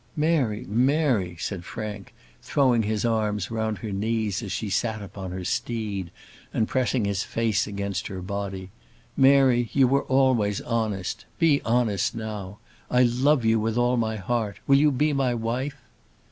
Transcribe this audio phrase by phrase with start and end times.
[0.17, 2.11] "Mary, Mary!" said Frank,
[2.41, 6.09] throwing his arms round her knees as she sat upon her steed,
[6.51, 8.71] and pressing his face against her body.
[9.15, 12.57] "Mary, you were always honest; be honest now.
[12.89, 14.57] I love you with all my heart.
[14.65, 15.77] Will you be my wife?"